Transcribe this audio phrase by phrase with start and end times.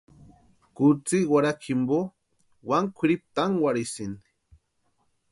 [0.75, 1.97] Kutsï warhakwa jimpo
[2.69, 4.27] wani kwʼiripu tánkwarhisïnti.